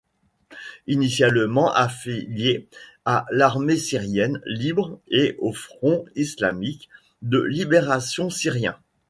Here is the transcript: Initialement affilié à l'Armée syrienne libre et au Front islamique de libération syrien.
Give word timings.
Initialement 0.87 1.71
affilié 1.71 2.67
à 3.05 3.27
l'Armée 3.29 3.77
syrienne 3.77 4.41
libre 4.47 4.99
et 5.09 5.35
au 5.37 5.53
Front 5.53 6.05
islamique 6.15 6.89
de 7.21 7.37
libération 7.39 8.31
syrien. 8.31 8.79